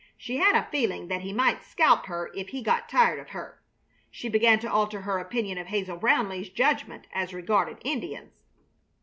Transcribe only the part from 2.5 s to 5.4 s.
got tired of her. She began to alter her